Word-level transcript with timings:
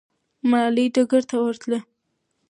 ملالۍ 0.49 0.85
ډګر 0.95 1.23
ته 1.29 1.35
ورتله. 1.43 1.79